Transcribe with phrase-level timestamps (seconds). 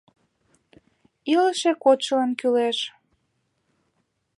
[1.33, 2.77] Илыше кодшылан кӱлеш.